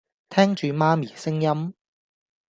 [0.31, 1.75] 聽住媽咪聲音